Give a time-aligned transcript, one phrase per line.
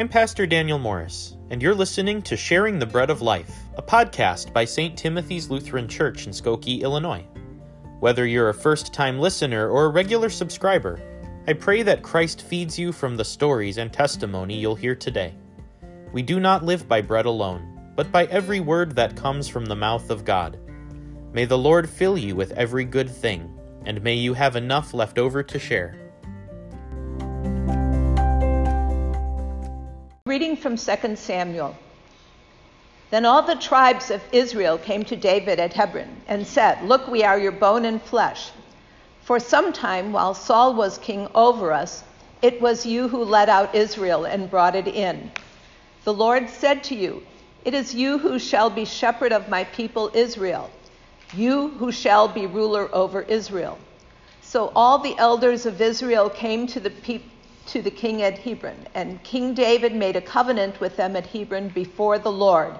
[0.00, 4.50] I'm Pastor Daniel Morris, and you're listening to Sharing the Bread of Life, a podcast
[4.50, 4.96] by St.
[4.96, 7.22] Timothy's Lutheran Church in Skokie, Illinois.
[7.98, 10.98] Whether you're a first time listener or a regular subscriber,
[11.46, 15.34] I pray that Christ feeds you from the stories and testimony you'll hear today.
[16.14, 19.76] We do not live by bread alone, but by every word that comes from the
[19.76, 20.58] mouth of God.
[21.34, 23.54] May the Lord fill you with every good thing,
[23.84, 25.99] and may you have enough left over to share.
[30.40, 31.76] Reading from 2 Samuel.
[33.10, 37.22] Then all the tribes of Israel came to David at Hebron and said, Look, we
[37.22, 38.50] are your bone and flesh.
[39.20, 42.04] For some time, while Saul was king over us,
[42.40, 45.30] it was you who led out Israel and brought it in.
[46.04, 47.22] The Lord said to you,
[47.66, 50.70] It is you who shall be shepherd of my people Israel,
[51.34, 53.76] you who shall be ruler over Israel.
[54.40, 57.29] So all the elders of Israel came to the people
[57.70, 58.88] to the king at Hebron.
[58.94, 62.74] And King David made a covenant with them at Hebron before the Lord,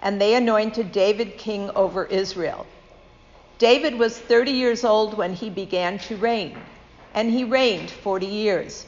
[0.00, 2.64] and they anointed David king over Israel.
[3.58, 6.64] David was 30 years old when he began to reign,
[7.14, 8.86] and he reigned 40 years.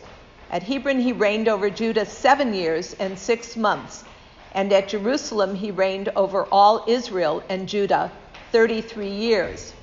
[0.50, 4.04] At Hebron, he reigned over Judah seven years and six months,
[4.52, 8.12] and at Jerusalem, he reigned over all Israel and Judah
[8.52, 9.74] 33 years.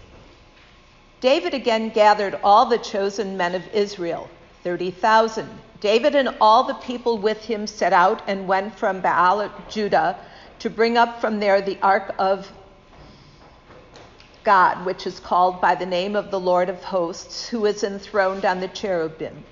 [1.20, 4.30] David again gathered all the chosen men of Israel
[4.66, 5.48] 30,000.
[5.80, 10.18] David and all the people with him set out and went from Baal, Judah,
[10.58, 12.52] to bring up from there the ark of
[14.44, 18.44] God, which is called by the name of the Lord of hosts, who is enthroned
[18.44, 19.44] on the cherubim.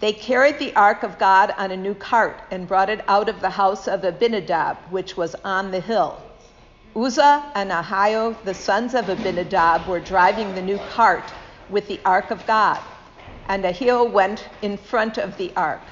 [0.00, 3.40] They carried the ark of God on a new cart and brought it out of
[3.40, 6.20] the house of Abinadab, which was on the hill.
[6.96, 11.32] Uzzah and Ahio, the sons of Abinadab, were driving the new cart
[11.70, 12.80] with the ark of God
[13.48, 15.82] and Ahio went in front of the ark.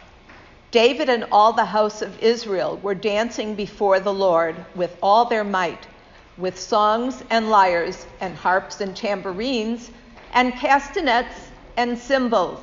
[0.71, 5.45] David and all the house of Israel were dancing before the Lord with all their
[5.45, 5.87] might,
[6.37, 9.91] with songs and lyres and harps and tambourines
[10.33, 12.61] and castanets and cymbals.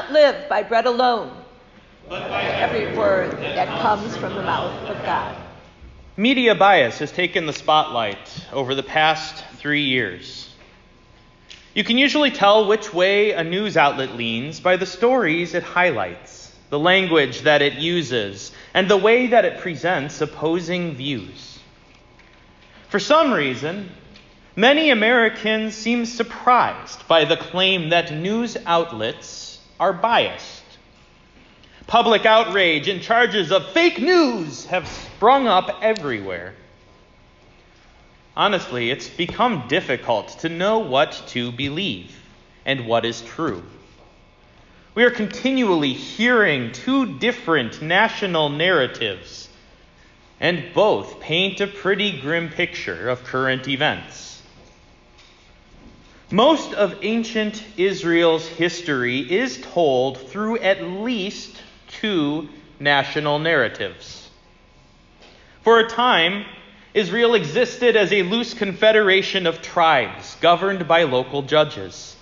[0.00, 1.30] Not live by bread alone,
[2.08, 5.36] but by every word that comes from the mouth of God.
[6.16, 10.54] Media bias has taken the spotlight over the past three years.
[11.74, 16.50] You can usually tell which way a news outlet leans by the stories it highlights,
[16.70, 21.58] the language that it uses, and the way that it presents opposing views.
[22.88, 23.90] For some reason,
[24.56, 29.49] many Americans seem surprised by the claim that news outlets
[29.80, 30.62] are biased.
[31.86, 36.54] Public outrage and charges of fake news have sprung up everywhere.
[38.36, 42.16] Honestly, it's become difficult to know what to believe
[42.64, 43.64] and what is true.
[44.94, 49.48] We are continually hearing two different national narratives,
[50.38, 54.29] and both paint a pretty grim picture of current events.
[56.32, 62.48] Most of ancient Israel's history is told through at least two
[62.78, 64.30] national narratives.
[65.62, 66.44] For a time,
[66.94, 72.14] Israel existed as a loose confederation of tribes governed by local judges.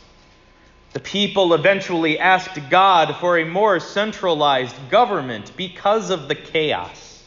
[0.94, 7.22] The people eventually asked God for a more centralized government because of the chaos.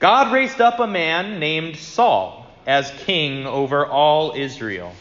[0.00, 4.92] God raised up a man named Saul as king over all Israel.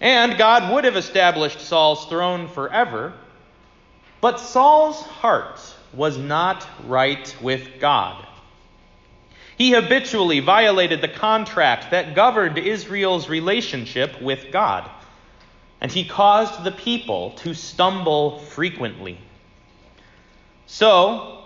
[0.00, 3.14] And God would have established Saul's throne forever,
[4.20, 5.60] but Saul's heart
[5.92, 8.26] was not right with God.
[9.56, 14.90] He habitually violated the contract that governed Israel's relationship with God,
[15.80, 19.18] and he caused the people to stumble frequently.
[20.66, 21.44] So,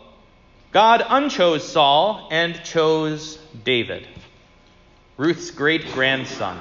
[0.72, 4.08] God unchose Saul and chose David,
[5.16, 6.58] Ruth's great grandson,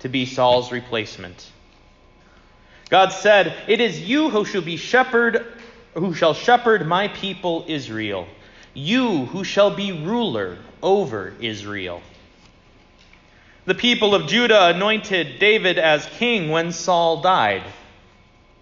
[0.00, 1.50] to be Saul's replacement.
[2.90, 5.46] God said, It is you who shall be shepherd,
[5.94, 8.26] who shall shepherd my people Israel
[8.78, 12.00] you who shall be ruler over Israel.
[13.64, 17.64] The people of Judah anointed David as king when Saul died,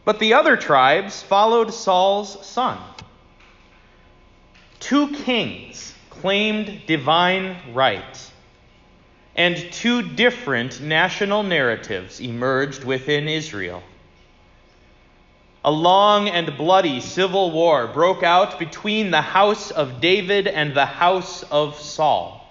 [0.05, 2.79] but the other tribes followed Saul's son.
[4.81, 8.33] Two kings claimed divine right,
[9.37, 13.83] and two different national narratives emerged within Israel
[15.67, 20.87] a long and bloody civil war broke out between the house of David and the
[20.87, 22.49] house of Saul.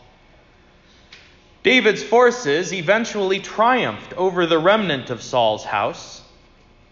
[1.64, 6.22] David's forces eventually triumphed over the remnant of Saul's house,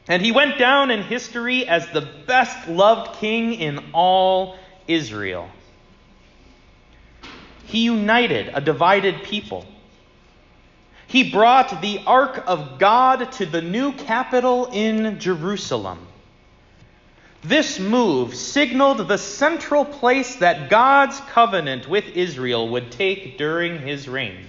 [0.08, 4.58] and he went down in history as the best loved king in all
[4.88, 5.50] Israel.
[7.66, 9.66] He united a divided people.
[11.14, 16.00] He brought the ark of God to the new capital in Jerusalem.
[17.44, 24.10] This move signaled the central place that God's covenant with Israel would take during his
[24.10, 24.48] reign.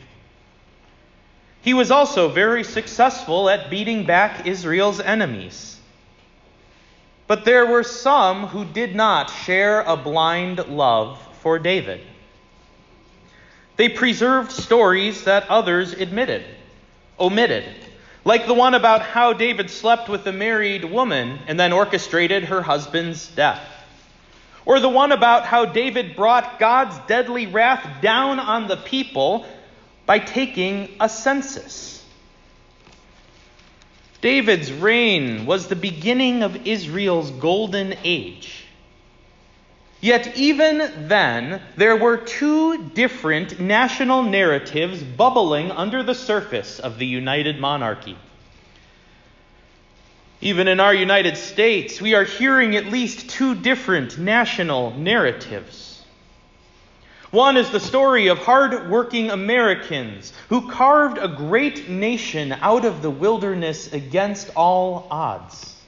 [1.61, 5.79] He was also very successful at beating back Israel's enemies.
[7.27, 12.01] But there were some who did not share a blind love for David.
[13.77, 16.45] They preserved stories that others admitted,
[17.19, 17.65] omitted,
[18.25, 22.63] like the one about how David slept with a married woman and then orchestrated her
[22.63, 23.63] husband's death.
[24.67, 29.47] Or the one about how David brought God's deadly wrath down on the people
[30.07, 32.05] by taking a census.
[34.23, 38.64] David's reign was the beginning of Israel's golden age.
[40.05, 47.07] Yet, even then, there were two different national narratives bubbling under the surface of the
[47.07, 48.19] united monarchy.
[50.43, 56.05] Even in our United States, we are hearing at least two different national narratives.
[57.31, 63.11] One is the story of hard-working Americans who carved a great nation out of the
[63.11, 65.81] wilderness against all odds.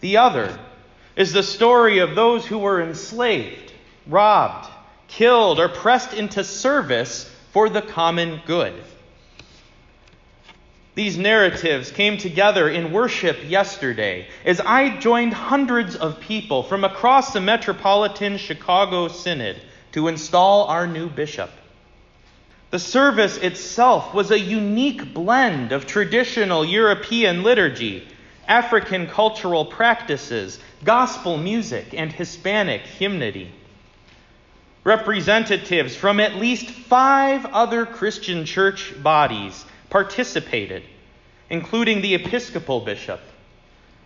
[0.00, 0.58] The other
[1.18, 3.72] is the story of those who were enslaved,
[4.06, 4.70] robbed,
[5.08, 8.72] killed, or pressed into service for the common good.
[10.94, 17.32] These narratives came together in worship yesterday as I joined hundreds of people from across
[17.32, 19.60] the metropolitan Chicago Synod
[19.92, 21.50] to install our new bishop.
[22.70, 28.06] The service itself was a unique blend of traditional European liturgy,
[28.46, 33.50] African cultural practices, gospel music, and Hispanic hymnody.
[34.84, 40.82] Representatives from at least five other Christian church bodies participated,
[41.50, 43.20] including the Episcopal bishop,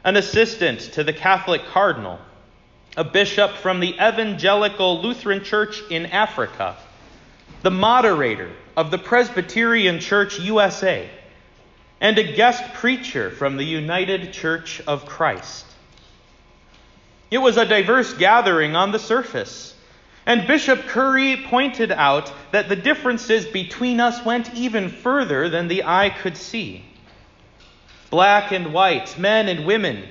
[0.05, 2.19] an assistant to the Catholic cardinal,
[2.97, 6.77] a bishop from the Evangelical Lutheran Church in Africa,
[7.63, 11.09] the moderator of the Presbyterian Church USA,
[12.01, 15.67] and a guest preacher from the United Church of Christ.
[17.33, 19.75] It was a diverse gathering on the surface.
[20.27, 25.85] And Bishop Curry pointed out that the differences between us went even further than the
[25.85, 26.85] eye could see.
[28.11, 30.07] Black and white, men and women,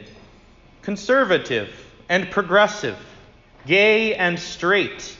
[0.82, 1.70] conservative
[2.10, 2.98] and progressive,
[3.68, 5.16] gay and straight,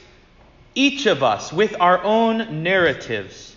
[0.74, 3.56] each of us with our own narratives,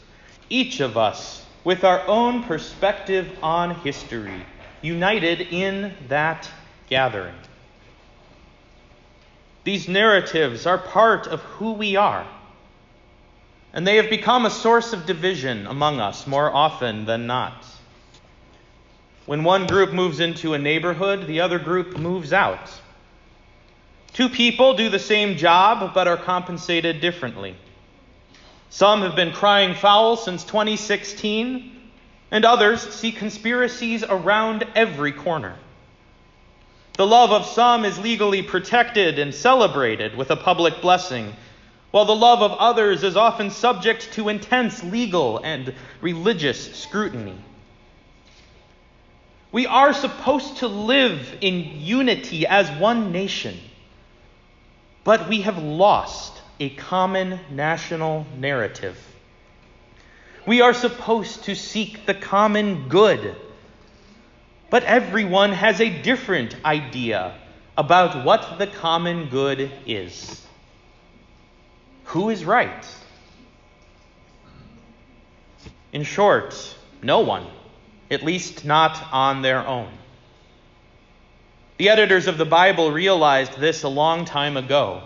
[0.50, 4.44] each of us with our own perspective on history,
[4.82, 6.46] united in that
[6.90, 7.34] gathering.
[9.64, 12.26] These narratives are part of who we are,
[13.72, 17.64] and they have become a source of division among us more often than not.
[19.24, 22.70] When one group moves into a neighborhood, the other group moves out.
[24.12, 27.56] Two people do the same job but are compensated differently.
[28.68, 31.72] Some have been crying foul since 2016,
[32.30, 35.56] and others see conspiracies around every corner.
[36.96, 41.34] The love of some is legally protected and celebrated with a public blessing,
[41.90, 47.36] while the love of others is often subject to intense legal and religious scrutiny.
[49.50, 53.58] We are supposed to live in unity as one nation,
[55.02, 58.96] but we have lost a common national narrative.
[60.46, 63.34] We are supposed to seek the common good,
[64.74, 67.32] but everyone has a different idea
[67.78, 70.44] about what the common good is.
[72.06, 72.84] Who is right?
[75.92, 77.46] In short, no one,
[78.10, 79.92] at least not on their own.
[81.76, 85.04] The editors of the Bible realized this a long time ago.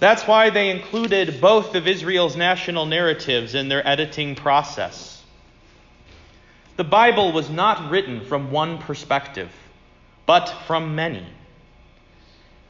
[0.00, 5.15] That's why they included both of Israel's national narratives in their editing process.
[6.76, 9.50] The Bible was not written from one perspective,
[10.26, 11.26] but from many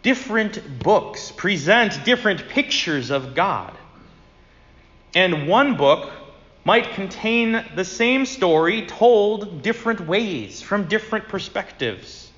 [0.07, 3.77] different books present different pictures of God.
[5.17, 6.13] And one book
[6.65, 12.31] might contain the same story told different ways from different perspectives.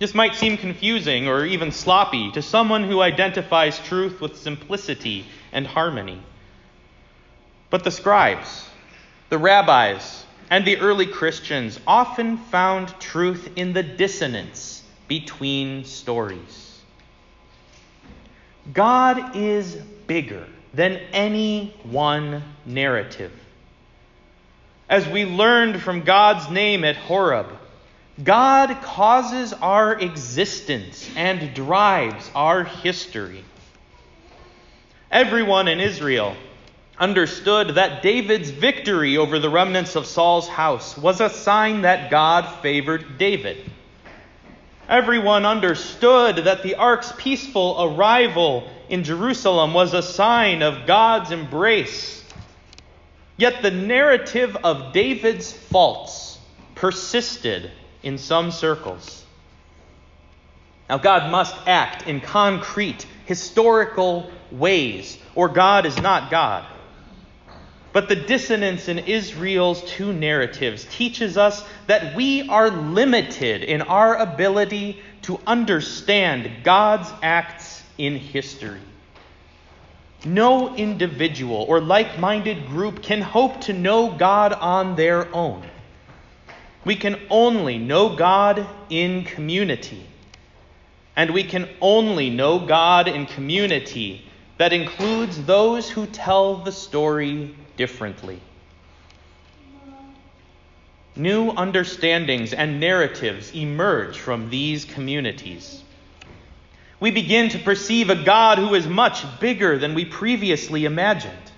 [0.00, 5.66] This might seem confusing or even sloppy to someone who identifies truth with simplicity and
[5.66, 6.20] harmony.
[7.70, 8.69] But the scribes,
[9.30, 16.80] the rabbis, and the early Christians often found truth in the dissonance between stories.
[18.72, 23.32] God is bigger than any one narrative.
[24.88, 27.46] As we learned from God's name at Horeb,
[28.22, 33.44] God causes our existence and drives our history.
[35.12, 36.34] Everyone in Israel
[37.00, 42.46] understood that David's victory over the remnants of Saul's house was a sign that God
[42.60, 43.68] favored David.
[44.86, 52.22] Everyone understood that the ark's peaceful arrival in Jerusalem was a sign of God's embrace.
[53.38, 56.38] Yet the narrative of David's faults
[56.74, 57.70] persisted
[58.02, 59.24] in some circles.
[60.90, 66.66] Now, God must act in concrete, historical ways, or God is not God.
[67.92, 74.16] But the dissonance in Israel's two narratives teaches us that we are limited in our
[74.16, 78.80] ability to understand God's acts in history.
[80.24, 85.64] No individual or like minded group can hope to know God on their own.
[86.84, 90.06] We can only know God in community.
[91.16, 94.24] And we can only know God in community
[94.58, 98.38] that includes those who tell the story differently.
[101.16, 105.82] New understandings and narratives emerge from these communities.
[107.00, 111.52] We begin to perceive a God who is much bigger than we previously imagined.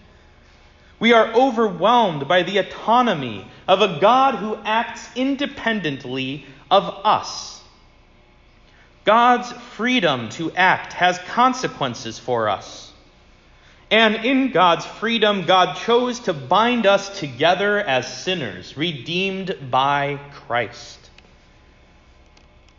[1.00, 7.60] We are overwhelmed by the autonomy of a God who acts independently of us.
[9.04, 12.91] God's freedom to act has consequences for us.
[13.92, 21.10] And in God's freedom, God chose to bind us together as sinners, redeemed by Christ.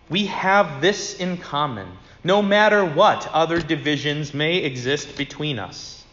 [0.10, 1.88] We have this in common,
[2.24, 6.04] no matter what other divisions may exist between us.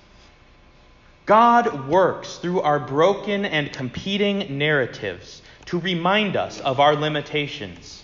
[1.24, 8.02] God works through our broken and competing narratives to remind us of our limitations.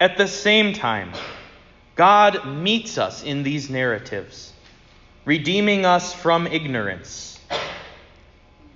[0.00, 1.12] At the same time,
[1.94, 4.52] God meets us in these narratives
[5.24, 7.38] redeeming us from ignorance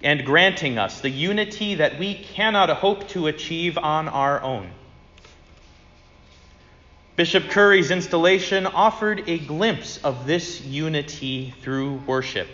[0.03, 4.71] and granting us the unity that we cannot hope to achieve on our own.
[7.17, 12.49] Bishop Curry's installation offered a glimpse of this unity through worship.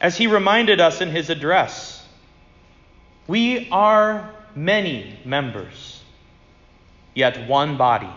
[0.00, 2.04] As he reminded us in his address,
[3.26, 6.02] we are many members,
[7.14, 8.10] yet one body.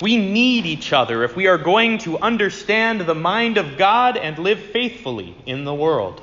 [0.00, 4.38] We need each other if we are going to understand the mind of God and
[4.38, 6.22] live faithfully in the world.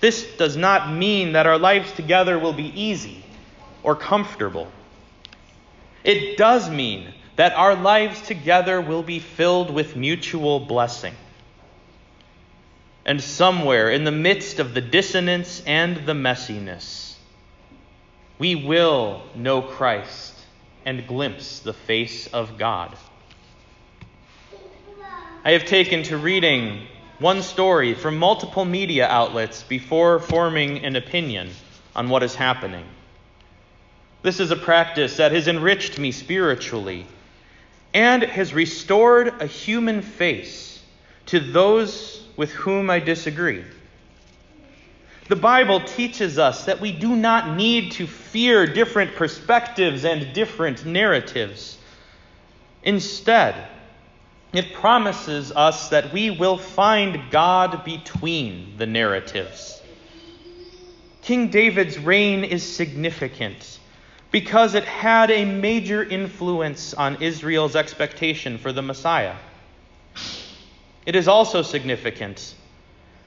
[0.00, 3.24] This does not mean that our lives together will be easy
[3.82, 4.70] or comfortable.
[6.04, 11.14] It does mean that our lives together will be filled with mutual blessing.
[13.06, 17.14] And somewhere in the midst of the dissonance and the messiness,
[18.38, 20.35] we will know Christ
[20.86, 22.96] and glimpse the face of God.
[25.44, 26.86] I have taken to reading
[27.18, 31.50] one story from multiple media outlets before forming an opinion
[31.94, 32.84] on what is happening.
[34.22, 37.06] This is a practice that has enriched me spiritually
[37.92, 40.82] and has restored a human face
[41.26, 43.64] to those with whom I disagree.
[45.28, 50.86] The Bible teaches us that we do not need to fear different perspectives and different
[50.86, 51.78] narratives.
[52.84, 53.68] Instead,
[54.52, 59.82] it promises us that we will find God between the narratives.
[61.22, 63.80] King David's reign is significant
[64.30, 69.34] because it had a major influence on Israel's expectation for the Messiah.
[71.04, 72.54] It is also significant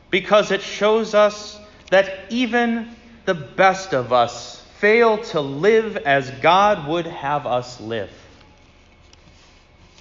[0.09, 1.58] because it shows us
[1.89, 8.11] that even the best of us fail to live as God would have us live.